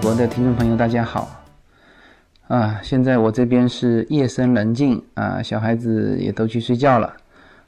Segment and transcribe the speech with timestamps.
[0.00, 1.28] 国的听众朋友，大家好。
[2.46, 7.12] 啊，现在我这边是夜深人静啊，小孩子也都去睡觉了。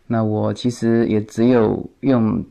[0.06, 2.42] 那我其实也只有用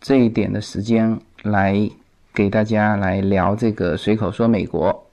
[0.00, 1.88] 这一点的时间来
[2.34, 5.06] 给大家来聊这个随口说美国。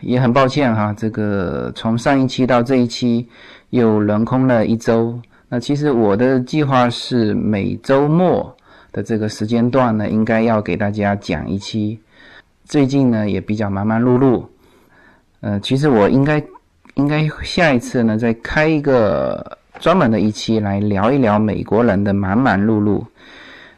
[0.00, 3.28] 也很抱歉哈，这个从上一期到这一期
[3.70, 5.18] 又轮空了一周。
[5.48, 8.54] 那其实我的计划是每周末
[8.92, 12.00] 的这个时间段呢，应该要给大家讲一期。
[12.64, 14.44] 最近呢也比较忙忙碌碌，
[15.40, 16.42] 呃，其实我应该
[16.94, 23.04] 应该下一次呢再开一个专门的一期来聊一聊美国人的忙忙碌碌。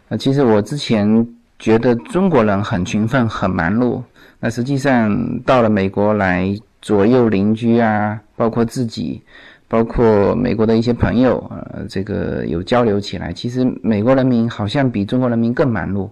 [0.08, 1.26] 呃，其实我之前
[1.58, 4.02] 觉得中国人很勤奋很忙碌，
[4.40, 9.22] 那实际上到了美国来，左右邻居啊，包括自己，
[9.68, 11.38] 包括美国的一些朋友，
[11.72, 16.10] 呃，这个有交流起来，其实美国人民好像比中国人民更忙碌，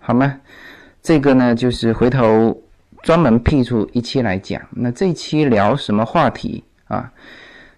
[0.00, 0.34] 好吗？
[1.08, 2.54] 这个呢，就是回头
[3.00, 4.60] 专门辟出一期来讲。
[4.68, 7.10] 那这期聊什么话题啊？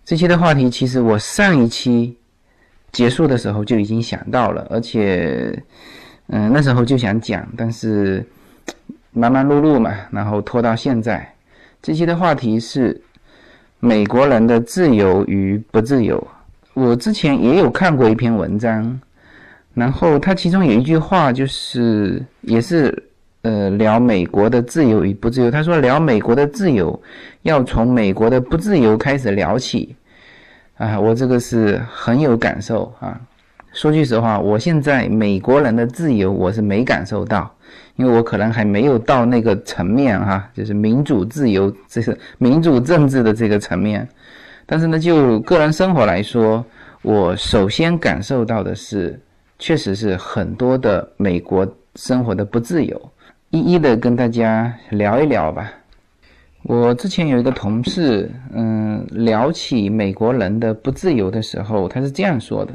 [0.05, 2.19] 这期的话题其实我上一期
[2.91, 5.56] 结束的时候就已经想到了，而且，
[6.27, 8.27] 嗯，那时候就想讲，但是
[9.12, 11.33] 忙忙碌碌嘛，然后拖到现在。
[11.81, 13.01] 这期的话题是
[13.78, 16.20] 美国人的自由与不自由。
[16.75, 19.01] 我之前也有看过一篇文章，
[19.73, 23.07] 然后它其中有一句话就是也是。
[23.42, 25.51] 呃，聊美国的自由与不自由。
[25.51, 27.01] 他说，聊美国的自由，
[27.42, 29.96] 要从美国的不自由开始聊起。
[30.77, 33.18] 啊，我这个是很有感受啊。
[33.73, 37.50] 说句实话，我现在美国人的自由我是没感受到，
[37.96, 44.06] 因为我可能还没有到那个层面哈，就是民主自由，这是民主政治的这个层面。
[44.67, 46.62] 但是呢，就个人生活来说，
[47.00, 49.18] 我首先感受到的是，
[49.58, 53.00] 确实是很多的美国生活的不自由。
[53.50, 55.72] 一一的跟大家聊一聊吧。
[56.62, 62.72] 我之前有一个同事，嗯，聊起美国人的不自由的时候，他是这样说的：，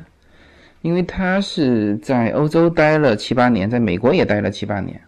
[0.81, 4.99] 因为他是在欧洲待了七八年，在美国也待了七八年，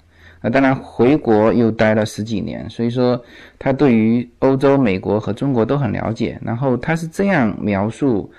[0.42, 3.22] 那，当然回国又待了十几年，所以说
[3.60, 6.40] 他对于欧洲、美国和中国都很了解。
[6.46, 8.32] 然后他是这样描述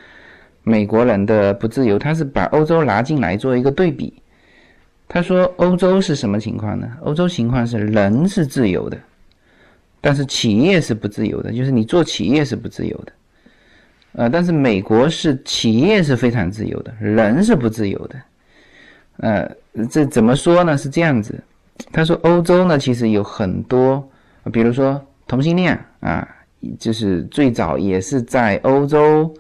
[0.63, 4.15] 美国人的不自由，他是把欧洲拿进来做一个对比。
[5.09, 6.87] 他说：“欧洲是什么情况呢？
[7.01, 8.99] 欧洲情况是人是自由的，
[10.03, 13.13] 但是企业是不自由的，就是你做企业是不自由的。
[14.13, 18.17] 呃，但是美国是企业是非常自由的，人是不自由的。
[19.17, 19.51] 呃，
[19.91, 20.77] 这怎么说呢？
[20.77, 21.43] 是这样子。
[21.91, 24.07] 他说，欧洲呢其实有很多，
[24.53, 26.29] 比如说同性恋啊，
[26.79, 29.35] 就是最早也是在欧洲。”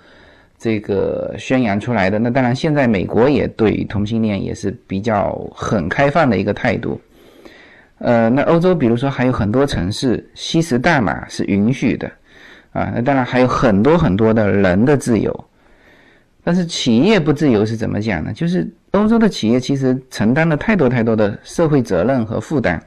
[0.58, 7.00] 这个宣扬出来的，那当然，现在美国也对同性恋也是比较很开放的一个态度。
[7.98, 12.10] 呃，那欧洲比如说还有很多城市吸食大麻是允许的，
[12.72, 15.44] 啊，那当然还有很多很多的人的自由。
[16.42, 18.32] 但是企业不自由是怎么讲呢？
[18.32, 22.82] 就是欧洲的企业其实承担了太多太多的社会责任和负担。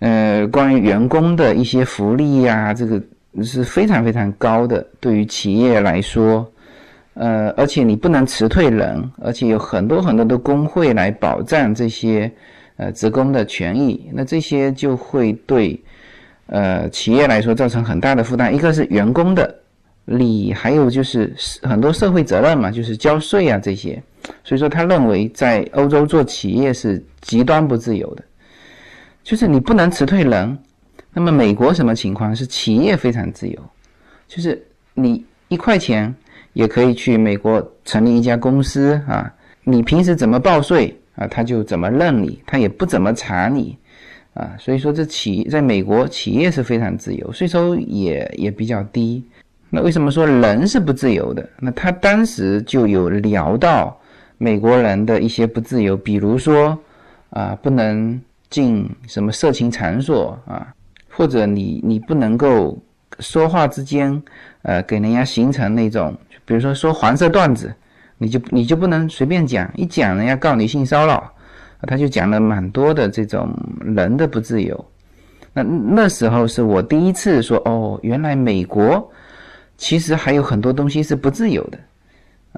[0.00, 3.00] 呃，关于员工的一些福利呀，这个
[3.42, 6.49] 是非常非常高的，对于企业来说。
[7.20, 12.32] 呃，而且你不能辞退人，而且有很多很多的工会来保障这些
[12.78, 15.78] 呃职工的权益，那这些就会对
[16.46, 18.54] 呃企业来说造成很大的负担。
[18.54, 19.54] 一个是员工的
[20.06, 21.30] 利益，还有就是
[21.62, 24.02] 很多社会责任嘛，就是交税啊这些。
[24.42, 28.24] 所以说，他认为在欧洲做企业是极端不自由的，
[29.22, 30.58] 就是你不能辞退人。
[31.12, 32.34] 那么美国什么情况？
[32.34, 33.60] 是企业非常自由，
[34.26, 36.14] 就是你一块钱。
[36.52, 39.32] 也可以去美国成立一家公司啊，
[39.64, 43.76] 你平时怎么报税啊，他就怎么认你，他也不怎么查你，
[44.34, 49.24] 啊，所以说这企在美国企业是非常自由，税收也也比较低。
[49.68, 51.48] 那为什么说人是不自由的？
[51.60, 53.96] 那他当时就有聊到
[54.36, 56.76] 美国人的一些不自由，比如说
[57.30, 60.66] 啊，不能进什么色情场所啊，
[61.08, 62.76] 或者你你不能够
[63.20, 64.20] 说话之间
[64.62, 66.16] 呃给人家形成那种。
[66.44, 67.72] 比如说说黄色段子，
[68.18, 71.32] 你就你就不能随便讲，一讲人家告你性骚扰，
[71.82, 73.54] 他就讲了蛮多的这种
[73.84, 74.84] 人的不自由。
[75.52, 79.10] 那那时候是我第一次说，哦，原来美国
[79.76, 81.78] 其实还有很多东西是不自由的，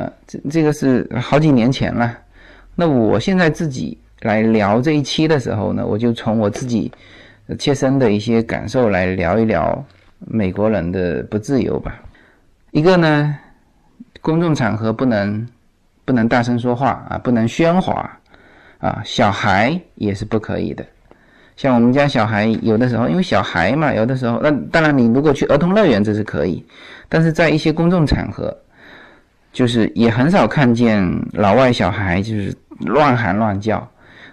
[0.03, 2.19] 啊，这这个是好几年前了。
[2.75, 6.91] 那我现在自己来聊这一期的时候呢，我就从我自己
[7.59, 9.85] 切身的一些感受来聊一聊
[10.27, 12.01] 美国人的不自由吧。
[12.71, 13.37] 一个呢，
[14.21, 15.47] 公众场合不能
[16.05, 18.19] 不能大声说话啊，不能喧哗
[18.79, 20.85] 啊，小孩也是不可以的。
[21.55, 26.65] 像我们家小孩有的时候，因为小孩嘛，有的时候那当然你如果去儿童乐园这是可以，
[27.09, 28.57] 但是在一些公众场合，
[29.53, 33.87] 就是也很少看见老外小孩就是乱喊乱叫。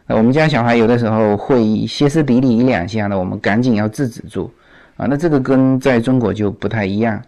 [0.07, 4.51] 那我们家小孩有的时候会歇斯底里一两下呢，我们赶紧要制止住
[4.99, 5.07] 啊。
[5.09, 7.19] 那这个跟在中国就不太一样。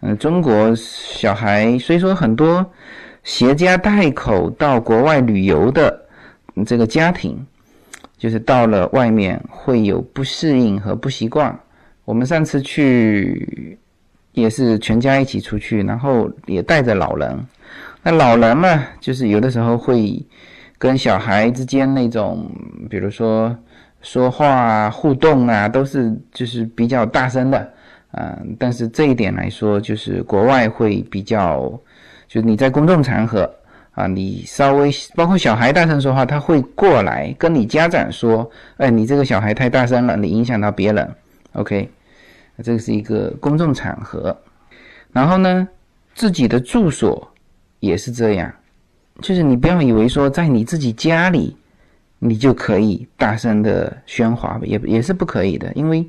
[0.00, 2.64] 嗯，中国小孩虽说很多
[3.22, 6.06] 携家带口到国外旅游的
[6.64, 7.46] 这个家庭，
[8.16, 11.54] 就是到了外面会有不适应和不习惯。
[12.06, 13.78] 我们上次去
[14.32, 17.38] 也是全家一起出去，然后也带着老人。
[18.02, 20.24] 那老人嘛，就是有的时候会
[20.78, 22.50] 跟小孩之间那种，
[22.88, 23.54] 比如说
[24.02, 27.72] 说话啊、互动啊，都是就是比较大声的。
[28.12, 31.70] 嗯，但是这一点来说，就是国外会比较，
[32.26, 33.48] 就是你在公众场合
[33.92, 41.08] 啊，你稍微包括小孩大声说话，他会过来跟你家长说，哎，你这个小孩太大声了，你影响到别人。
[41.52, 41.88] OK，
[42.64, 44.36] 这个是一个公众场合。
[45.12, 45.68] 然后呢，
[46.14, 47.32] 自己的住所
[47.78, 48.52] 也是这样，
[49.22, 51.56] 就是你不要以为说在你自己家里，
[52.20, 56.08] 你就可以大声的喧哗，也也是不可以的，因为。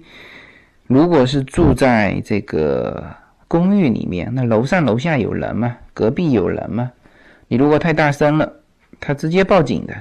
[0.88, 3.02] 如果是住在这个
[3.48, 5.78] 公寓里面，那楼上楼下有人吗？
[5.94, 6.92] 隔壁有人吗？
[7.48, 8.52] 你如果太大声了，
[9.00, 9.96] 他直接报警的，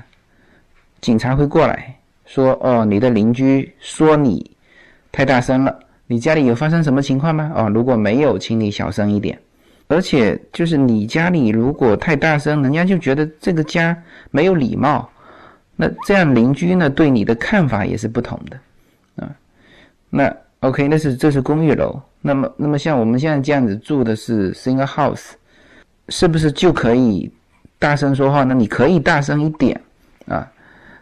[1.00, 1.96] 警察会过来
[2.26, 4.50] 说：“哦，你的邻居说你
[5.12, 5.78] 太大声了，
[6.08, 9.38] 你家里有发生什么情况吗？”哦，如果没有，请你小声一点。
[9.86, 13.96] 而且就是你家里如果太大声，人家就觉得这个家
[14.32, 15.08] 没有礼貌，
[15.80, 19.30] 那这样邻居呢对你的看法也是不同的啊，
[20.10, 20.36] 那。
[20.60, 21.98] OK，那是这是公寓楼。
[22.20, 25.30] 那么，那么像我们现在这样子住的是 single house，
[26.10, 27.32] 是不是就可以
[27.78, 28.44] 大声说话？
[28.44, 29.80] 呢你可以大声一点
[30.26, 30.46] 啊，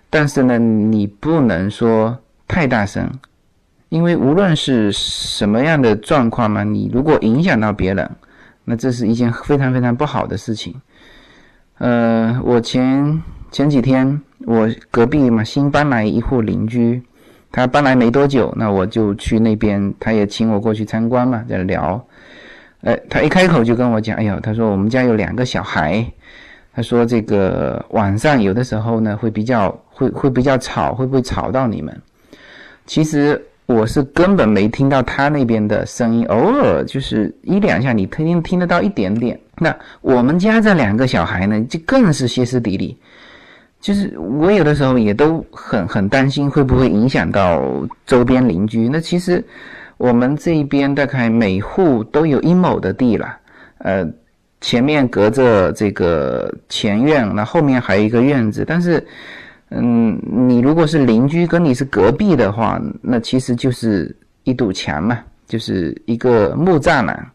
[0.09, 2.17] 但是呢，你不能说
[2.47, 3.11] 太大声，
[3.89, 8.09] 因为无论是什么样的状况嘛，你如果影响到别人，
[8.65, 10.73] 那这是一件非常非常不好的事情。
[11.79, 13.21] 呃，我前
[13.51, 17.03] 前几天我隔壁嘛新搬来一户邻居。
[17.51, 22.07] 他搬来没多久，那我就去那边，他也请我过去参观嘛，在聊。
[22.83, 26.05] 呃，他一开口就跟我讲，哎呀，他说我们家有两个小孩，
[26.75, 31.99] 他说这个晚上有的时候呢会比较会会比较吵，会不会吵到你们？
[32.85, 39.41] 其实我是根本没听到他那边的声音，偶尔就是一两下，你听听得到一点点。
[39.57, 42.95] 那我们家这两个小孩呢，就更是歇斯底里。
[43.81, 47.63] 就是我有的时候也都很很担心会不会影响到
[48.05, 48.89] 周边邻居。
[48.89, 49.43] 那其实
[49.97, 53.39] 我们这一边大概每户都有一亩的地了，
[53.79, 54.05] 呃，
[54.61, 58.65] 前面隔着这个前院，那后面还有一个院子。
[58.67, 59.07] 但是，
[59.71, 67.31] 嗯，你如果是邻居跟你是隔壁的话，那其实就是一堵墙嘛，就是一个木栅栏。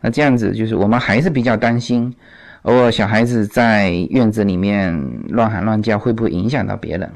[0.00, 2.14] 那这样子就是我们还是比较担心。
[2.62, 4.94] 偶尔小孩子在院子里面
[5.28, 7.10] 乱喊乱叫，会不会影响到别人？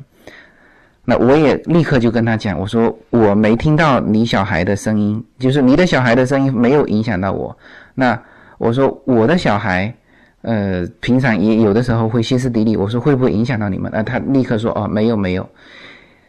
[1.04, 7.54] 那我也立刻就跟他讲，我说我没听到你小孩的声音，就是你的小孩的声音没有影响到我。
[7.94, 8.18] 那
[8.56, 9.94] 我说我的小孩，
[10.42, 13.90] 呃，平常也有的时候会歇斯底里，我说会不会影响到你们？
[13.94, 15.46] 那他立刻说哦，没有没有。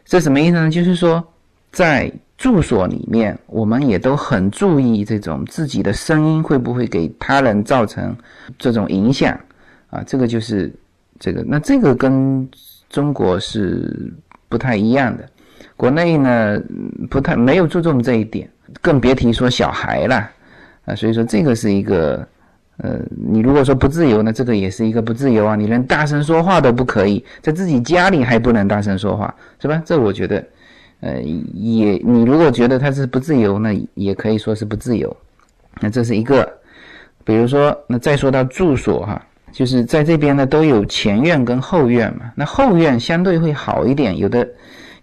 [0.03, 0.69] 这什么意思呢？
[0.69, 1.23] 就是说
[1.71, 2.11] 在。
[2.37, 8.13] 住所里面，我们也都很注意这种自己的声音会不会给他人造成
[8.57, 9.39] 这种影响
[9.89, 10.03] 啊？
[10.05, 10.69] 这个就是
[11.17, 12.47] 这个，那这个跟
[12.89, 14.13] 中国是
[14.49, 15.25] 不太一样的。
[15.77, 16.61] 国内呢，
[17.09, 18.49] 不太没有注重这一点，
[18.81, 20.29] 更别提说小孩了
[20.83, 20.93] 啊。
[20.93, 22.27] 所以说，这个是一个
[22.77, 25.55] 呃，你如果说不自由呢，这个也是一个不自由啊。
[25.55, 29.81] 你连大声说话都不可以，在自己家里还不能大声说话，是吧？
[29.85, 30.45] 这我觉得。
[31.01, 35.15] 呃，也你如果觉得它是不自由，那也可以说是不自由。
[35.81, 36.51] 那这是一个，
[37.23, 39.21] 比如说，那再说到住所哈，
[39.51, 42.31] 就是在这边呢都有前院跟后院嘛。
[42.33, 44.47] 那后院相对会好一点，有的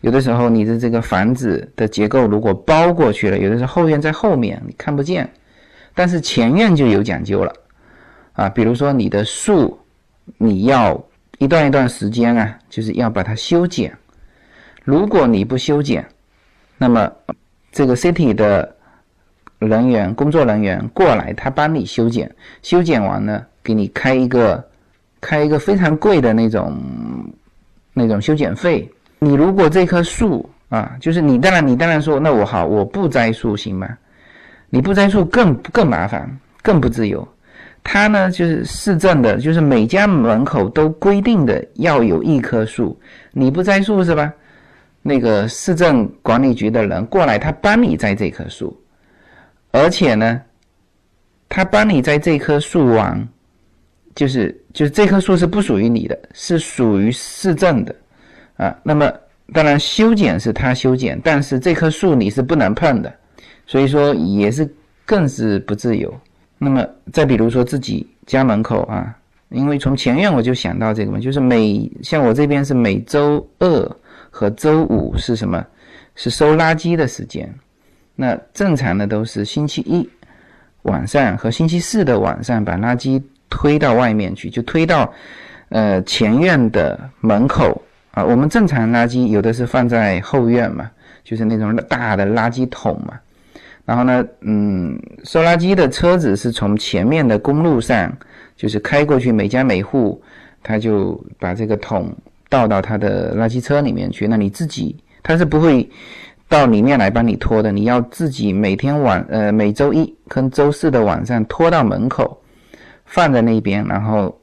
[0.01, 5.31] 有的时候你的这个房子的结构如果包过去了，有的时候后院在后面你看不见，
[5.95, 7.53] 但是前院就有讲究了
[8.33, 8.49] 啊。
[8.49, 9.79] 比如说你的树，
[10.39, 11.01] 你要
[11.39, 13.97] 一段一段时间啊，就是要把它修剪。
[14.85, 16.05] 如果你不修剪，
[16.77, 17.11] 那么
[17.71, 18.75] 这个 city 的
[19.59, 22.31] 人员、工作人员过来，他帮你修剪，
[22.63, 24.65] 修剪完呢给你开一个
[25.21, 26.77] 开一个非常贵的那种
[27.93, 28.91] 那种修剪费。
[29.21, 33.89] 你如果这棵树啊，就是你当然你当然说，那我好我不栽树行吗？
[34.69, 36.29] 你不栽树更更麻烦，
[36.61, 37.27] 更不自由。
[37.85, 42.99] 它呢就是市政的，就是每家门口都规定的要有一棵树，
[43.33, 44.33] 你不栽树是吧？
[45.05, 48.81] 那个市政管理局的人过来，他帮你栽这棵树，
[49.73, 50.41] 而且呢，
[51.49, 53.29] 他帮你栽这棵树完，
[54.15, 57.93] 就是就是这棵树是不属于你的，是属于市政的
[58.57, 58.79] 啊。
[58.85, 59.13] 那么
[59.53, 63.13] 当然修剪是他修剪，但是这棵树你是不能碰的，
[63.67, 64.73] 所以说也是
[65.05, 66.15] 更是不自由。
[66.59, 69.13] 那么再比如说自己家门口啊，
[69.49, 73.97] 因为从前院我就想到这个嘛，就是每像我这边是每周二。
[74.43, 75.65] 和周五是什么？
[76.17, 77.49] 是收垃圾的时间。
[78.17, 80.09] 那正常的都是星期一
[80.83, 85.13] 晚上和星期四的晚上把垃圾推到外面去，就推到
[85.69, 87.81] 呃前院的门口
[88.11, 88.25] 啊。
[88.25, 90.91] 我们正常垃圾有的是放在后院嘛，
[91.23, 93.15] 就是那种大的垃圾桶嘛。
[93.85, 98.13] 然后呢，嗯，收垃圾的车子是从前面的公路上，
[98.57, 100.21] 就是开过去，每家每户
[100.65, 102.13] 他就把这个桶。
[102.53, 105.89] 倒到他的垃圾车里面去，那你自己他是不会
[106.51, 112.39] 到里面来帮你拖的，你要自己每天晚呃每周一跟周四的晚上拖到门口
[113.07, 114.39] 放在那边，然后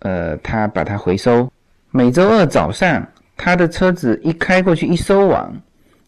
[0.00, 1.50] 呃他把它回收。
[1.90, 3.02] 每周二早上
[3.38, 5.50] 他的车子一开过去一收网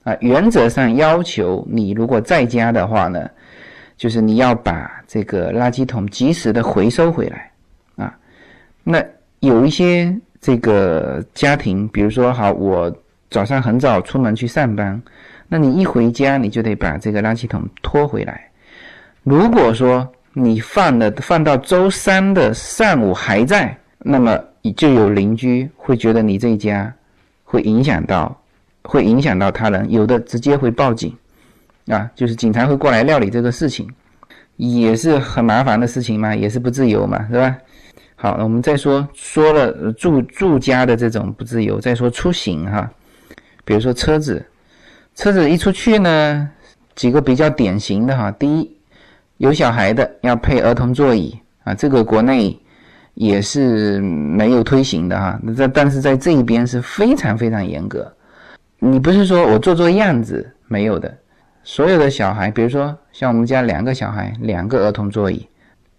[0.03, 3.27] 啊，原则上要求你如果在家的话呢，
[3.97, 7.51] 就是你要把这个垃圾桶及时的回收回来
[7.97, 8.15] 啊。
[8.85, 9.03] 那
[9.41, 10.15] 有一些。
[10.49, 12.91] 这个家庭，比如说，好，我
[13.29, 14.99] 早上很早出门去上班，
[15.47, 18.49] 那你一回家，你就得把这个垃圾桶拖回来。
[19.25, 24.43] 如果说你放的放到周三的上午还在，那么
[24.75, 26.91] 就有邻居会觉得你这家
[27.45, 28.35] 会影响到，
[28.85, 31.15] 会影响到他人，有的直接会报警，
[31.89, 33.87] 啊，就是警察会过来料理这个事情，
[34.57, 37.55] 也是很麻烦的事情嘛，也是不自由嘛，是吧？
[38.21, 42.91] 好，我们再说说了住住家的这种不自由，再说出行哈，
[43.65, 44.45] 比如说车子，
[45.15, 46.51] 车子一出去呢，
[46.97, 48.77] 几个比较典型的哈，第一，
[49.37, 52.59] 有小孩的要配儿童座椅啊，这个国内
[53.15, 58.13] 也是没有推行的哈，那在但是在这一边是非常非常严格，
[58.81, 61.17] 你不是说我做做样子没有的，
[61.63, 65.47] 所有的小孩，比如说像我们家两个小孩，两个儿童座椅，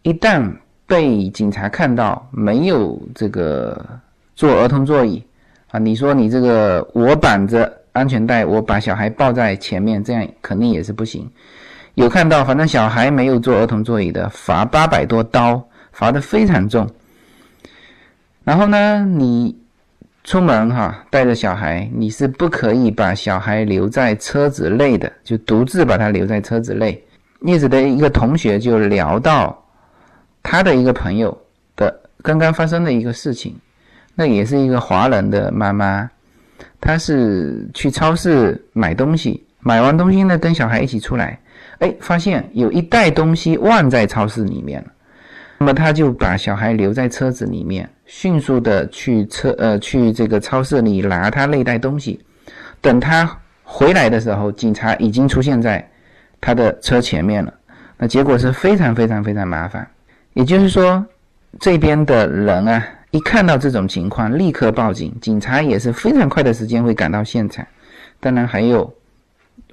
[0.01, 0.51] 一旦
[0.89, 3.79] 被警察看到没有这个
[4.35, 5.23] 坐儿童座椅
[5.69, 5.77] 啊？
[5.77, 11.29] 你说你这个我绑着安全带，我把小孩抱在前面，这样肯定也是不行。
[11.93, 16.89] 有看到，反正小孩没有坐儿童座椅的，罚八百多刀，罚的非常重。
[18.43, 19.55] 然后呢，你
[20.23, 26.99] 出门哈，带着小孩，你是不可以把小孩留在车子内的，就独自把他留在车子内。
[27.41, 29.55] 叶子的一个同学就聊到。
[30.43, 31.37] 他的一个朋友
[31.75, 33.55] 的刚刚发生的一个事情，
[34.15, 36.09] 那也是一个华人的妈妈，
[36.81, 41.39] 她是去超市买东西，买完东西呢，跟小孩一起出来，
[41.79, 44.91] 哎，发现有一袋东西忘在超市里面了，
[45.59, 52.19] 那么他就把小孩留在车子里面，迅速的去车呃去这个超市里拿他那袋东西，
[52.81, 53.29] 等他
[53.63, 55.87] 回来的时候，警察已经出现在
[56.41, 57.53] 他的车前面了，
[57.97, 59.87] 那结果是非常非常非常麻烦。
[60.39, 61.05] 也就是说，
[61.59, 62.81] 这边的人啊，
[63.11, 67.67] 一看到这种情况，立刻报警，警察也是非常快的时间会赶到现场。
[68.21, 68.89] 当然还有，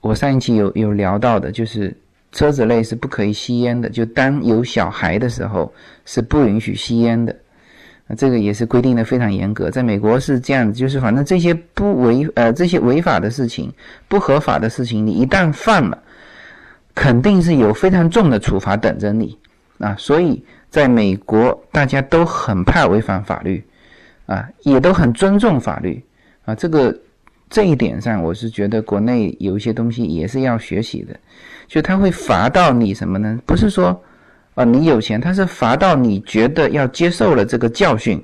[0.01, 1.97] 我上一期有有聊到的，就是
[2.33, 5.73] 车子内是不可以吸烟的，就当有小孩的时候
[6.05, 7.33] 是不允许吸烟的。
[8.17, 13.73] 这个也是规定的非常严格，在美国是这样子，就是反正这些不违呃这些违法的事情、
[14.09, 15.97] 不合法的事情，你一旦犯了，
[16.93, 19.39] 肯定是有非常重的处罚等着你。
[19.79, 20.43] 啊，所以
[20.77, 23.65] 在美国，大家都很怕违反法律，
[24.27, 26.05] 啊，也都很尊重法律，
[26.45, 26.95] 啊，这个
[27.49, 31.19] 这一点上，我是觉得国内有一些东西也是要学习的，
[31.67, 33.41] 就他会罚到你什么呢？
[33.47, 33.99] 不是说，
[34.55, 38.23] 啊，你有钱，他是罚到你觉得要接受了这个教训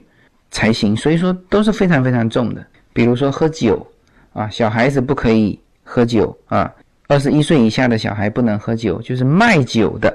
[0.50, 2.62] 才行，所以说都是非常非常重的。
[2.92, 3.86] 比如说喝酒，
[4.34, 6.70] 啊，小孩子不可以喝酒，啊，
[7.08, 10.14] 二十一岁以下的小孩不能喝酒，就是卖酒的。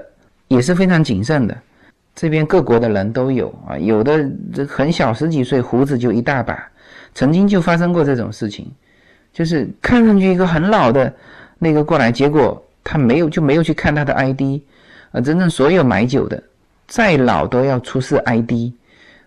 [0.50, 1.58] 也是非常谨慎的，
[2.20, 6.68] 这边各国的人都有啊，有的这很小十几岁，胡子就一大把，
[7.14, 8.74] 曾经就发生过这种事情，
[9.32, 11.14] 就是看上去一个很老的
[11.60, 14.42] 那个过来，结果他没有就没有去看他的 ID，
[15.12, 16.42] 啊，真正所有买酒的
[16.88, 18.74] 再老都要出示 ID，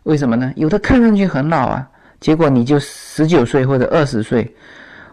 [0.02, 0.52] 为什么呢？
[0.56, 4.52] 有的看上去很老啊，结果你就十九岁或者二十岁，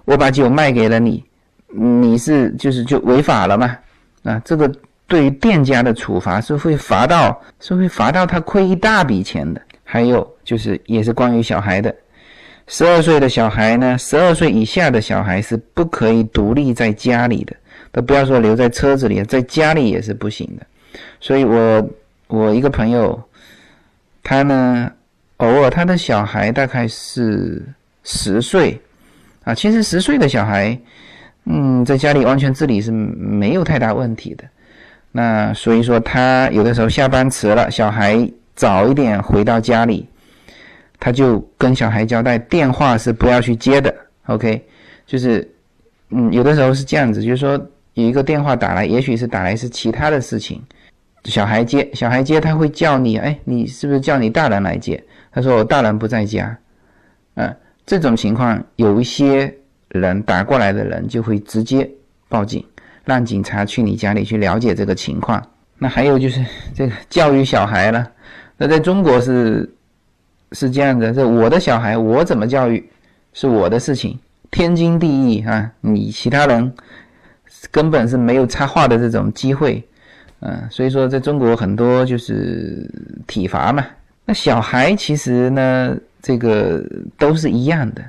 [0.03, 1.23] 我把酒卖给了你，
[1.67, 3.77] 你是就是就违法了嘛？
[4.23, 4.67] 啊，这个。
[5.07, 9.61] 对于店家的处罚是会罚到，是会罚到他亏一大笔钱的。
[9.89, 11.95] 还有就是也是关于小孩的，
[12.67, 17.55] 十二岁的小孩呢，十二岁以下的小孩是不可以独立在家里的，
[17.93, 20.67] 都不要说留在车子里，在家里也是不行的。
[21.21, 21.89] 所以我
[22.27, 23.17] 我一个朋友，
[24.21, 24.91] 他呢，
[25.37, 27.65] 偶尔他的小孩大概是
[28.03, 28.77] 十岁
[29.45, 30.77] 啊，其实十岁的小孩，
[31.45, 34.43] 嗯，在家里完全自理是没有太大问题的。
[35.17, 40.07] 那所以说，他有的时候下班迟了，小孩早一点回到家里，
[40.99, 43.91] 他就跟小孩交代，电话是不要去接的。
[44.27, 44.63] OK，
[45.07, 45.51] 就是，
[46.11, 47.59] 嗯，有的时候是这样子，就是说
[47.95, 50.61] 有一个电话打来，也许是打来是其他的事情，
[51.23, 55.03] 小孩接，小孩接他会叫你，哎，你是不是叫你大人来接？
[55.31, 56.55] 他说我大人不在家。
[57.33, 57.55] 嗯，
[57.87, 59.51] 这种情况有一些
[59.87, 61.89] 人打过来的人就会直接
[62.29, 62.63] 报警。
[63.07, 65.41] 让警察去你家里去了解这个情况。
[65.79, 66.45] 那还有就是
[66.75, 68.05] 这个教育小孩了。
[68.57, 69.67] 那在中国是
[70.51, 72.83] 是这样的，这我的小孩我怎么教育
[73.31, 74.19] 是我的事情，
[74.51, 75.71] 天经地义啊。
[75.79, 76.73] 你其他人
[77.71, 79.81] 根本是没有插话的这种机会。
[80.41, 82.91] 嗯，所以说在中国很多就是
[83.25, 83.85] 体罚嘛。
[84.25, 86.83] 那小孩其实呢，这个
[87.17, 88.03] 都是一样的。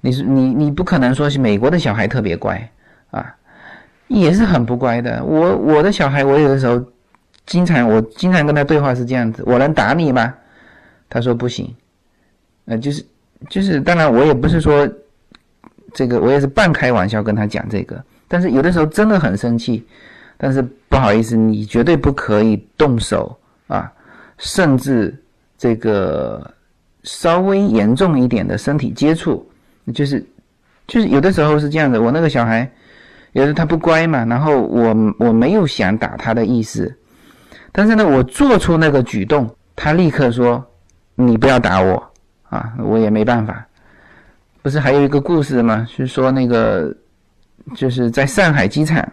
[0.00, 2.70] 你是你你不可能说是美国的小孩特别乖
[3.10, 3.34] 啊。
[4.08, 5.22] 也是很不乖的。
[5.24, 6.82] 我我的小孩，我有的时候
[7.46, 10.34] 经常我经常跟他对话是这样子：我能打你吗？
[11.08, 11.74] 他说不行。
[12.64, 13.04] 呃，就是
[13.48, 14.88] 就是，当然我也不是说
[15.92, 18.02] 这个，我也是半开玩笑跟他讲这个。
[18.26, 19.86] 但是有的时候真的很生气，
[20.36, 23.90] 但是不好意思，你绝对不可以动手啊，
[24.36, 25.14] 甚至
[25.56, 26.50] 这个
[27.02, 29.46] 稍微严重一点的身体接触，
[29.94, 30.24] 就是
[30.86, 32.00] 就是有的时候是这样的。
[32.00, 32.70] 我那个小孩。
[33.32, 36.92] 也是他不乖嘛，然后我我没有想打他的意思，
[37.70, 40.64] 但是呢，我做出那个举动，他立刻说
[41.14, 42.02] ：“你不要打我
[42.48, 43.64] 啊！”我也没办法。
[44.62, 45.86] 不是还有一个故事吗？
[45.88, 46.92] 是说那个
[47.74, 49.06] 就是在上海机场，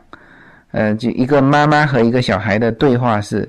[0.72, 3.48] 呃，就一个妈妈和一个小孩的对话是：“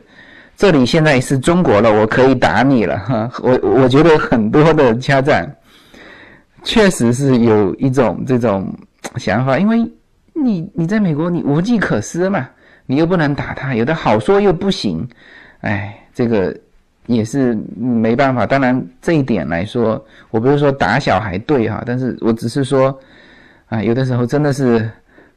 [0.56, 5.48] 这里现在是中国了，我可以打你了。”哈，我我觉得很多的家长
[6.64, 8.76] 确实是有一种这种
[9.16, 9.88] 想法，因为。
[10.36, 12.46] 你你在美国，你无计可施嘛，
[12.84, 15.08] 你又不能打他，有的好说又不行，
[15.62, 16.54] 哎，这个
[17.06, 18.44] 也是没办法。
[18.46, 22.96] 当然这一点来说，我不是说打小孩对哈，但是我只是说，
[23.68, 24.88] 啊，有的时候真的是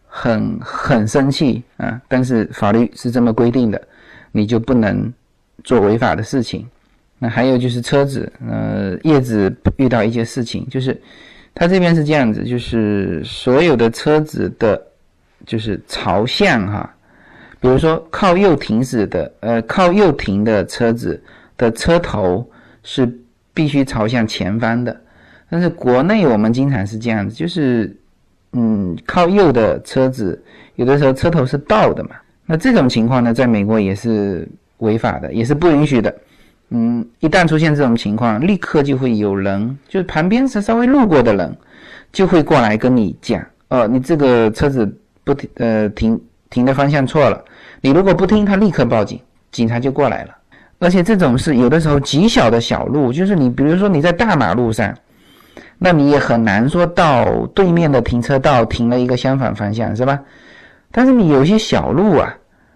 [0.05, 3.81] 很很生气啊，但是法律是这么规定的，
[4.33, 5.11] 你就不能
[5.63, 6.67] 做违法的事情。
[7.17, 10.99] 那还有就是车子，呃，叶子遇到一些事情，就是
[11.55, 14.88] 他这边是这样子，就是所有的车子的。
[15.45, 16.93] 就是朝向哈，
[17.59, 21.21] 比如说靠右停驶的，呃，靠右停的车子
[21.57, 22.47] 的车头
[22.83, 23.11] 是
[23.53, 24.95] 必须朝向前方的。
[25.49, 27.95] 但是国内我们经常是这样子，就是
[28.53, 30.39] 嗯，靠右的车子
[30.75, 32.11] 有的时候车头是倒的嘛。
[32.45, 34.47] 那这种情况呢，在美国也是
[34.77, 36.13] 违法的，也是不允许的。
[36.69, 41.57] 嗯，一旦出现这种情况，立刻就会有人，就是旁边是稍微路过的人，
[42.11, 44.87] 就会过来跟你讲，哦，你这个车子。
[45.29, 47.43] 不停，呃，停停的方向错了。
[47.81, 49.19] 你如果不听，他立刻报警，
[49.51, 50.35] 警察就过来了。
[50.79, 54.91] 而且这种是有的时候极小的小路，就是你比如说你在大马路上，
[55.77, 60.19] 那你也很难说到对面的停车道停了一个相反方向，是吧？
[60.91, 62.35] 但是你有些小路啊，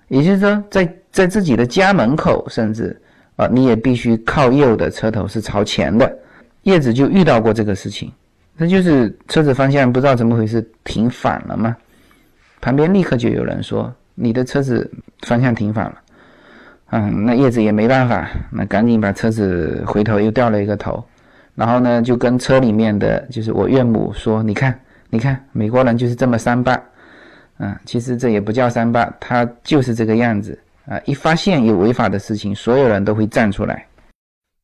[0.10, 2.96] 也就是说在在自己的家门口，甚至
[3.36, 6.16] 啊，你也必须靠右的车头是朝前的。
[6.62, 8.12] 叶子就遇到过这个事情，
[8.56, 11.76] 那就是车子方向不知道怎么回事停反了嘛。
[12.63, 14.89] 旁边立刻就有人说：“你的车子
[15.28, 15.95] 方向停反了。”
[16.91, 21.04] 嗯，那叶子也没办法，那赶紧把车子回头又掉了一个头，
[21.56, 26.82] 然后呢就跟车里面的就是我岳母说：“你看，你看，美国人就是这么三八。”
[27.60, 30.97] 嗯，其实这也不叫三八，他就是这个样子啊！
[31.06, 33.86] 一发现有违法的事情，所有人都会站出来。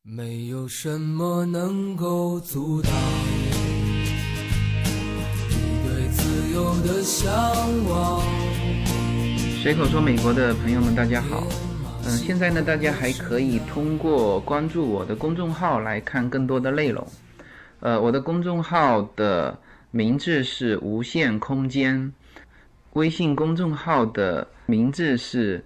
[0.02, 2.90] 没有什么能够阻挡。
[6.82, 7.30] 的向
[7.88, 8.22] 往
[9.62, 11.46] 随口说美国的朋友们，大家好。
[12.06, 17.06] 嗯，现在呢，大家还可以通过关注我的公众号来看更多的内容。
[17.80, 19.58] 呃，我的公众号的
[19.90, 22.14] 名字是无限空间，
[22.94, 25.62] 微信公众号的名字是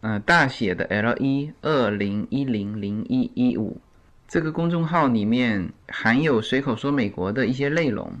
[0.00, 3.80] 呃大写的 L 一二零一零零一一五。
[4.26, 8.12] 这个公众号里面含有随口说美国的一些内容。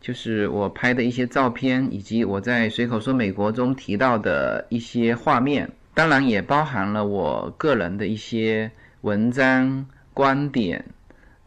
[0.00, 5.70] 就是我拍的一些照片，以及我在随口说美国中提到的一些画面。
[5.92, 8.70] 当然也包含了我个人的一些
[9.02, 9.84] 文章、
[10.14, 10.82] 观点、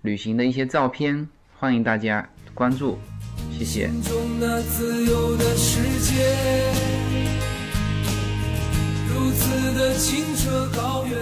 [0.03, 2.99] 旅行的一些照片，欢迎大家关注，
[3.51, 3.87] 谢谢。
[3.87, 6.71] 心中那自由的世界，
[9.09, 11.17] 如此的清澈高远。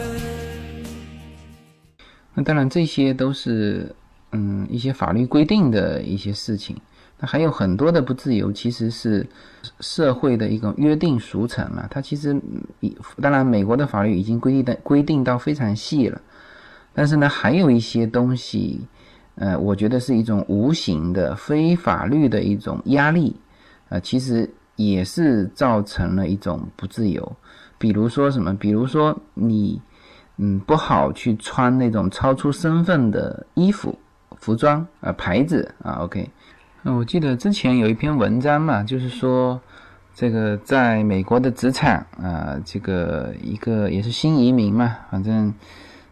[2.34, 3.96] 那当然，这些都是
[4.32, 6.76] 嗯一些法律规定的一些事情。
[7.22, 9.26] 还有很多的不自由，其实是
[9.80, 11.88] 社会的一种约定俗成了。
[11.90, 16.20] 它其实，嗯当然美国的法律已经规定的规定到非常细了，
[16.94, 18.82] 但是呢，还有一些东西，
[19.36, 23.36] 呃，我觉得是一种无形的非法律的一种压力，
[23.90, 27.36] 呃，其实也是造成了一种不自由。
[27.78, 28.56] 比如说什么？
[28.56, 29.80] 比如说你，
[30.38, 33.98] 嗯，不好去穿那种超出身份的衣服、
[34.38, 36.00] 服装啊、牌子啊。
[36.02, 36.28] OK。
[36.84, 39.62] 我记得之前有一篇文章嘛，就是说，
[40.16, 45.54] 这个在美国的职场啊，这个一个也是新移民嘛，反正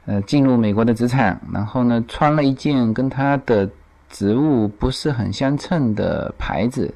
[0.05, 3.67] 呃进入美国的职场，然后呢穿了一件跟他的
[4.09, 6.93] 职务不是很相称的牌子，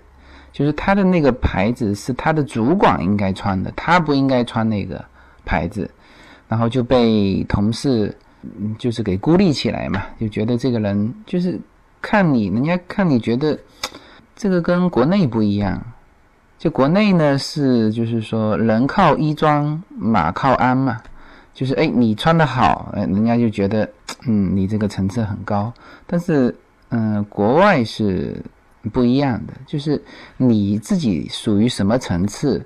[0.51, 5.03] 就是他的那个牌子是他的主管应该穿的，他不应该穿那个
[5.45, 5.89] 牌子，
[6.47, 11.59] 然后就被同事嗯就是给孤立起来嘛，就觉得这个人就是。
[12.03, 13.57] 看你，人家看你觉得
[14.35, 15.81] 这个跟国内不一样。
[16.59, 21.01] 就国内呢是就是说人靠衣装，马靠鞍嘛。
[21.53, 23.89] 就是哎，你穿的好，哎，人家就觉得
[24.27, 25.71] 嗯，你这个层次很高。
[26.05, 26.53] 但是
[26.89, 28.43] 嗯，国外是
[28.91, 30.03] 不一样的，就是
[30.35, 32.65] 你自己属于什么层次，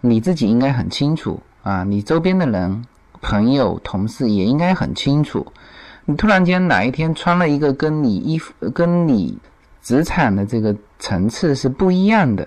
[0.00, 1.84] 你自己应该很清楚啊。
[1.84, 2.84] 你周边的人、
[3.22, 5.46] 朋友、同事也应该很清楚。
[6.06, 9.38] 你突然间哪一天穿了一个跟你衣服、跟你
[9.82, 12.46] 职场的这个层次是不一样的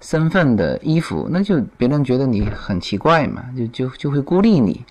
[0.00, 4.84] 身份的衣服，那就别人觉得你很奇怪嘛，就就就会孤立你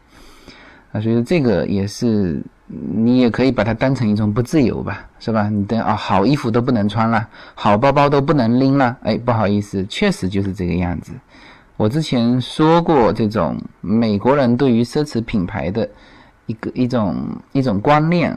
[0.92, 1.00] 啊。
[1.00, 5.48] 所以这个也是你也可以把它当成一种不自由吧，是吧？
[5.50, 11.12] 你的啊，好衣服都不能穿了，好包包都不能拎了，哎，不好意思，确实就是这个样子。
[11.78, 15.88] 我之前说过，这种美国人对于奢侈品牌的。
[16.52, 17.16] 一个一种
[17.54, 18.36] 一种观念，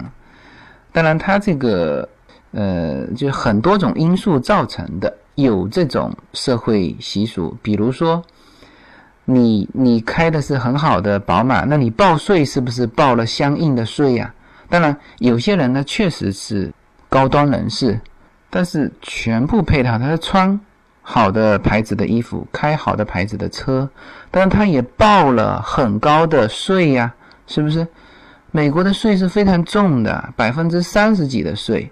[0.92, 2.08] 当然，它这个
[2.52, 8.22] 呃，就很多种因素造成的，有这种社会习俗，比如说，
[9.24, 14.32] 你你开的是很好的宝马，那你报税是不是报了相应的税呀？
[14.68, 16.72] 当然，有些人呢确实是
[17.08, 18.00] 高端人士，
[18.48, 20.60] 但是全部配套，他是穿
[21.02, 23.90] 好的牌子的衣服，开好的牌子的车，
[24.30, 27.12] 当然他也报了很高的税呀。
[27.46, 27.86] 是不是？
[28.56, 31.90] 美国的税是非常重的，百分之三十几的税，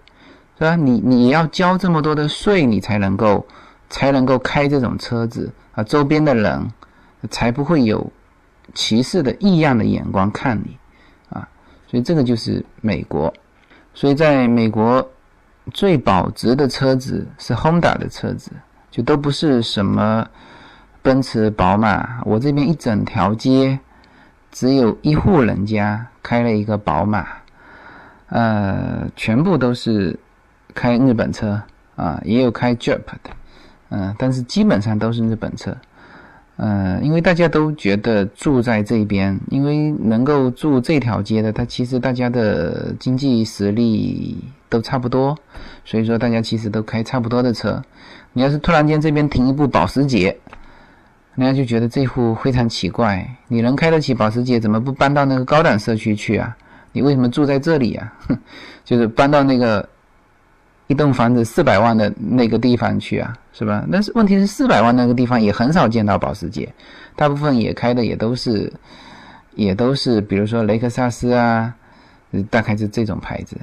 [0.57, 0.77] 是吧？
[0.77, 3.44] 你你要交这么多的税，你才能够
[3.90, 6.64] 才能够开这种车子啊，周边的人
[7.31, 8.09] 才不会有
[8.75, 10.79] 歧视的异样的眼光看你
[11.31, 11.48] 啊。
[11.90, 13.35] 所以这个就是美国。
[13.92, 15.05] 所以在美国
[15.72, 18.53] 最保值的车子是 Honda 的车子，
[18.88, 20.25] 就都不是什么
[21.03, 22.22] 奔驰、宝马。
[22.25, 23.77] 我这边一整条街。
[24.53, 27.27] 只有一户人家开了一个宝马，
[28.29, 30.17] 呃，全部都是
[30.75, 31.61] 开日本车
[31.97, 33.31] 啊，也有开 Jeep 的，
[33.88, 35.75] 嗯，但是基本上都是日本车，
[36.57, 44.38] 嗯，因为大家都觉得住在这边，因为能够住这条街的，它其实大家的经济实力
[44.69, 45.37] 都差不多，
[45.85, 47.83] 所以说大家其实都开差不多的车。
[48.35, 50.38] 你要是突然间这边停一部保时捷。
[51.35, 56.55] 人家就觉得这户非常奇怪，你能开得起保时捷，怎么不搬到那个高档社区去啊？
[56.92, 58.12] 你为什么住在这里啊？
[58.29, 58.38] 哼
[58.85, 59.88] 就是搬到那个
[60.88, 63.83] 一栋房子四百万的那个地方去啊，是吧？
[63.90, 66.71] 但是问题是四百万那个地方也很少见到保时捷，
[67.16, 68.71] 大部分也开的也都是
[69.55, 71.75] 也都是，比如说雷克萨斯啊，
[72.51, 73.57] 大概是这种牌子。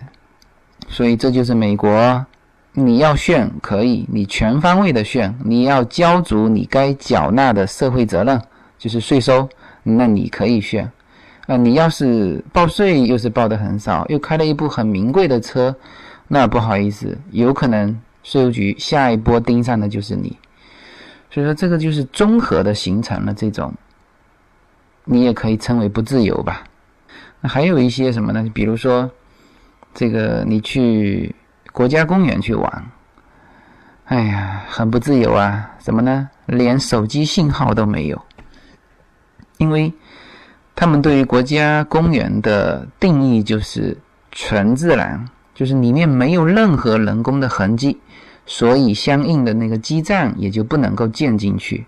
[0.87, 2.25] 所以这就是美国。
[2.71, 8.39] 你要炫可以，你全方位的炫，你要交足你该缴纳的社会责任，
[8.77, 9.49] 就是税收，
[9.83, 10.89] 那你可以炫。
[11.47, 15.75] 啊，你要是报税又是报的很少，又开了一部很名贵的车，
[16.27, 20.37] 那不好意思，有可能税务局下一波盯上的就是你。
[21.31, 23.73] 所以说，这个就是综合的形成了这种，
[25.05, 26.63] 你也可以称为不自由吧。
[27.41, 28.47] 那还有一些什么呢？
[28.53, 29.09] 比如说，
[29.93, 31.35] 这个你去。
[31.71, 32.91] 国家公园去玩，
[34.05, 35.71] 哎呀，很不自由啊！
[35.79, 36.29] 怎么呢？
[36.47, 38.21] 连手机信号都没有，
[39.57, 39.93] 因为
[40.75, 43.97] 他们对于国家公园的定义就是
[44.31, 47.99] 纯自然，就是里面没有任何人工的痕迹，
[48.45, 51.85] 所以相应的那个基站也就不能够建进去。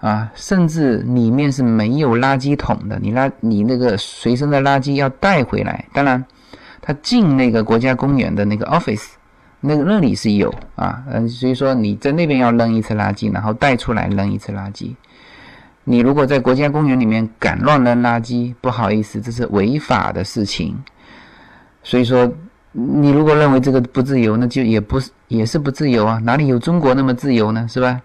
[0.00, 5.84] 啊，甚至里面是没有垃圾桶的，你垃你那个随身的垃圾要带回来。
[5.92, 6.24] 当然，
[6.80, 9.08] 他进那个国家公园的那个 office，
[9.60, 14.94] 那个那里是有啊，嗯，所以说你在那边要扔一次垃圾，然后带出来扔一次垃圾。
[15.84, 20.76] 你如果在国家公园里面敢乱扔垃圾，不好意思，这是违法的事情。
[21.82, 22.30] 所以说，
[22.72, 27.66] 你如果认为这个不自由，那就也不是也是不自由啊，哪里有中国那么自由呢？
[27.68, 28.00] 是吧？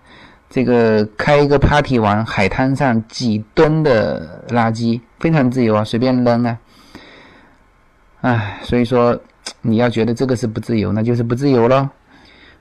[0.49, 6.57] 这个开一个 party 玩，海滩上几吨的垃圾，非常自由啊，随便扔啊。
[8.25, 9.15] 唉，所以说
[9.61, 11.88] 你要觉得这个是不自由，那就是不自由咯。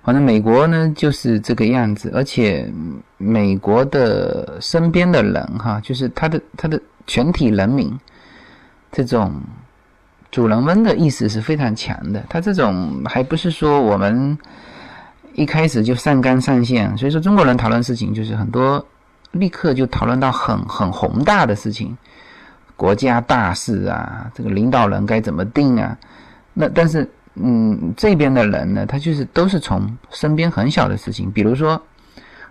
[0.02, 2.70] 反正美国呢就是这个样子，而且
[3.16, 7.98] 美国的身边的人哈，就是他的他的全体人民，
[8.92, 9.40] 这种
[10.30, 12.22] 主人翁的意识是非常强的。
[12.28, 14.36] 他这种还不是说我们
[15.32, 18.86] 一开始就上纲上线，所以说中国人讨论事情就是很多
[19.30, 21.96] 立刻就讨论到很很宏大的事情，
[22.76, 25.96] 国家大事啊，这个领导人该怎么定啊？
[26.52, 27.08] 那但是。
[27.36, 31.82] 嗯，这边的人呢，他就是都是从身边很小的事情，比如说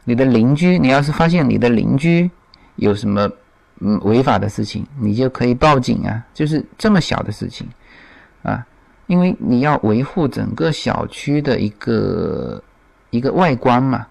[0.04, 2.30] 你的邻居，你要是发现你的邻居
[2.76, 3.30] 有什么
[3.80, 7.66] 嗯违法的事情，你就可以报警啊，就是这么小的事情
[8.42, 8.68] 啊，
[9.08, 12.62] 因为你要维护整个小区的一个
[13.10, 14.06] 一个外观嘛。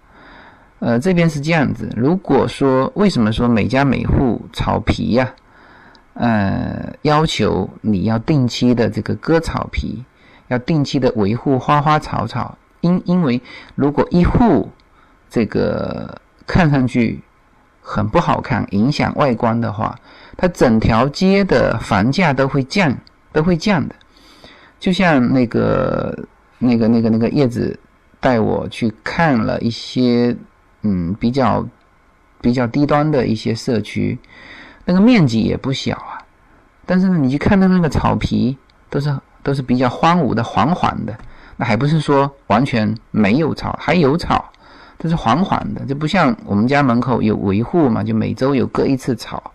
[0.78, 5.30] 呃，这边是这样子，如果说为什么说每家每户草皮呀，
[6.14, 10.04] 呃，要求你要定期的这个割草皮。
[10.48, 13.40] 要定期的维护花花草草，因因为
[13.74, 14.68] 如果一户
[15.30, 17.22] 这个看上去
[17.80, 19.98] 很不好看，影响外观的话，
[20.36, 22.94] 它整条街的房价都会降，
[23.32, 23.94] 都会降的。
[24.78, 26.26] 就像那个
[26.58, 27.78] 那个那个那个叶子
[28.20, 30.36] 带我去看了一些
[30.82, 31.66] 嗯比较
[32.42, 34.18] 比较低端的一些社区，
[34.84, 36.18] 那个面积也不小啊，
[36.86, 38.56] 但是呢，你去看到那个草皮
[38.88, 39.14] 都是。
[39.44, 41.12] 都是比较荒芜的、黄黄的，
[41.56, 44.52] 那还不是说完全没有草，还有草，
[44.96, 49.52] 但是黄黄的，就不像我们家门口有维护嘛，就每周有割一次草，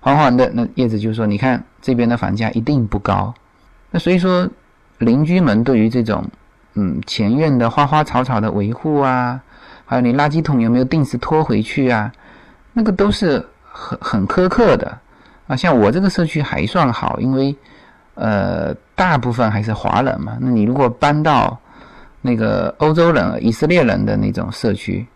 [0.00, 0.50] 黄黄的。
[0.54, 3.34] 那叶子就说：“你看这边的房价一定不高。”
[3.92, 4.48] 那所以说，
[4.96, 6.24] 邻居们对于这种
[6.72, 9.38] 嗯前院的花花草草的维护啊，
[9.84, 12.10] 还有你垃圾桶有没有定时拖回去啊，
[12.72, 13.46] 那个都是
[13.78, 14.98] 很很苛刻的
[15.46, 15.54] 啊。
[15.54, 17.54] 像我这个社区还算好，因为。
[18.20, 20.36] 呃，大部分还是华人嘛。
[20.40, 21.56] 那你如果搬到
[22.20, 25.06] 那个欧洲人、以色列人的那种社区，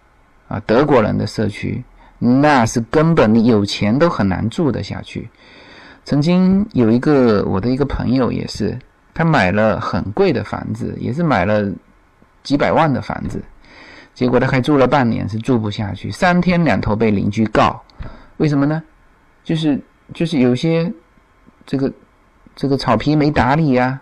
[0.46, 1.82] 啊，德国人的社区，
[2.20, 5.28] 那是根本你有钱都很难住得下去。
[6.04, 8.78] 曾经有一个我的一个朋友也是，
[9.12, 11.68] 他买了很贵的房子，也是买了
[12.44, 13.42] 几百万的房子，
[14.14, 17.82] 结果他还住了半年是住不下去，三天两头被邻居告。
[18.36, 18.82] 为什么呢？
[19.44, 19.80] 就是
[20.14, 20.92] 就是有些
[21.66, 21.92] 这个。
[22.54, 23.98] 这个草皮没打理呀，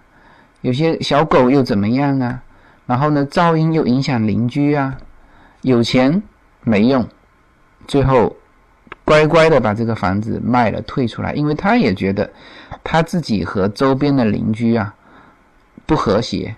[0.62, 2.43] 有些小狗又怎么样啊？
[2.85, 4.99] 然后呢，噪音又影响邻居啊。
[5.62, 6.21] 有钱
[6.64, 7.09] 没用，
[7.87, 8.37] 最后
[9.05, 12.29] 乖乖的把这个房子卖了，退出来，因为他也觉得
[12.83, 14.93] 他自己和周边的邻居啊
[15.87, 16.57] 不和谐，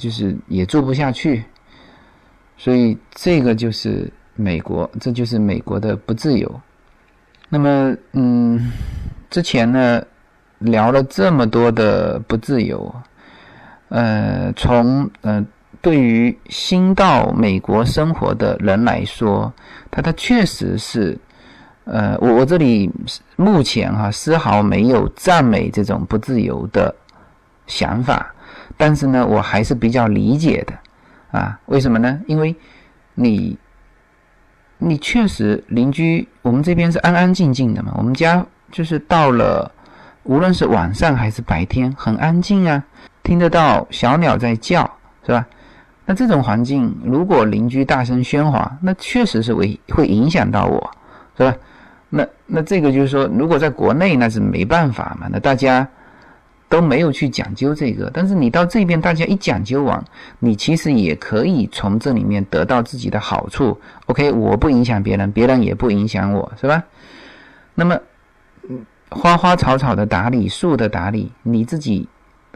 [0.00, 1.44] 就是也住不下去。
[2.58, 6.60] 所以这个就是美国，这就是美国的不自由。
[7.50, 8.72] 那么，嗯，
[9.28, 10.02] 之前呢？
[10.60, 12.94] 聊了这么多的不自由，
[13.88, 15.42] 呃，从呃
[15.80, 19.50] 对于新到美国生活的人来说，
[19.90, 21.18] 他他确实是，
[21.84, 22.92] 呃，我我这里
[23.36, 26.94] 目前哈丝毫没有赞美这种不自由的
[27.66, 28.34] 想法，
[28.76, 30.78] 但是呢，我还是比较理解的，
[31.30, 32.20] 啊，为什么呢？
[32.26, 32.54] 因为
[33.14, 33.56] 你
[34.80, 39.70] 你确实邻居，我们这边是安安静静的嘛，我们家就是到了。
[40.24, 42.84] 无论是晚上还是白天，很安静啊，
[43.22, 44.88] 听得到小鸟在叫，
[45.24, 45.46] 是吧？
[46.04, 50.90] 那这种环境，如果邻居大声喧哗，那确实是会会影响到我，
[51.38, 51.56] 是吧？
[52.10, 55.88] 那那这个就是说，如果在国内那是没办法嘛，那大家
[56.70, 60.02] 都没有去讲究这个，但是你到这边，大家一讲究完，
[60.38, 63.78] 你其实也可以从这里面得到自己的好处。
[64.06, 66.82] OK，我不影响别人，别人也不影响我，是吧？
[67.74, 68.00] 那么，
[68.70, 68.86] 嗯。
[69.12, 72.08] 花花草草的打理，树的打理，你自己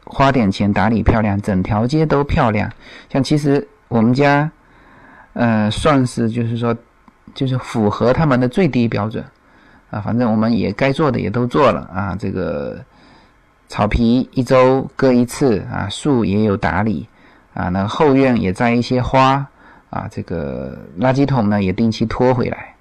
[0.04, 2.70] 花点钱打理漂亮，整条街都漂亮。
[3.12, 4.48] 像其实我们家，
[5.32, 6.72] 呃，算是就是说，
[7.34, 9.24] 就是符合他们的最低标准
[9.90, 10.00] 啊。
[10.00, 12.16] 反正我们也该做的也都做了啊。
[12.16, 12.80] 这个
[13.74, 17.08] 草皮一周割一次啊，树也有打理
[17.54, 17.68] 啊。
[17.70, 19.44] 那后院也栽一些花
[19.90, 20.06] 啊。
[20.08, 22.72] 这个垃圾桶呢也定期拖回来。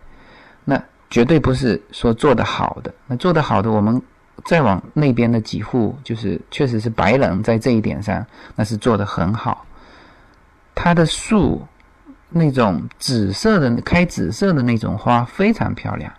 [0.63, 0.79] 那
[1.09, 2.93] 绝对不是说做得好的。
[3.07, 3.99] 那做得好的，我们
[4.45, 8.23] 再往那边的几户，就是确实是白人在这一点上，
[8.55, 9.65] 那是做得很好。
[10.75, 11.59] 它的树
[12.29, 16.13] 那种紫色的开紫色的那种花非常漂亮，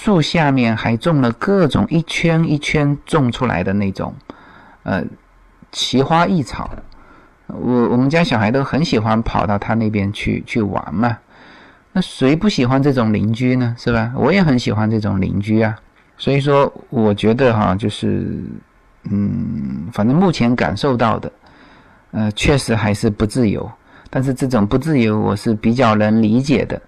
[0.00, 4.14] 树下面还种了各种一圈一圈种出来的那种
[4.84, 5.02] 呃
[5.72, 6.70] 奇花异草。
[7.48, 11.18] 我我们家小孩都很喜欢跑到他那边去去玩嘛，
[11.92, 13.74] 那谁不喜欢这种邻居呢？
[13.76, 14.12] 是吧？
[14.14, 15.74] 我也很喜欢这种邻居啊。
[16.16, 18.40] 所以说，我觉得哈，就是
[19.10, 21.32] 嗯，反正目前感受到的，
[22.12, 23.68] 呃，确实还是不自由。
[24.10, 26.80] 但是这种不自由，我是比较能理解的，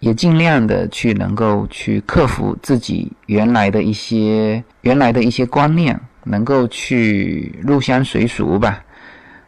[0.00, 8.82] 也尽量的去能够去克服自己原来的一些原来的一些观念，能够去入乡随俗吧。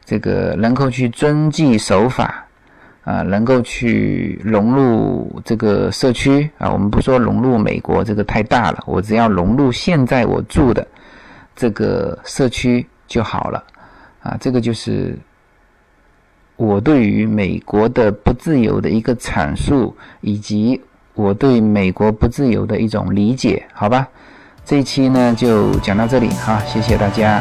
[0.05, 2.47] 这个能够去遵纪守法，
[3.03, 10.87] 啊，能够去融入这个社区啊，我们不说融入美国，这个太大了，我只要融入现在我住的
[11.57, 13.65] 这个社区就好了，
[14.23, 15.19] 啊，这个就是
[16.57, 20.81] 我对于美国的不自由的一个阐述，以及
[21.15, 24.09] 我对美国不自由的一种理解，好吧？
[24.65, 27.41] 这一期呢就讲到这里哈，谢谢大家。